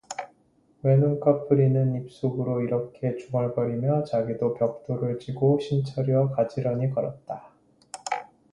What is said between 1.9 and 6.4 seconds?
입 속으로 이렇게 중얼거리며 자기도 벽돌을 지고 신철이와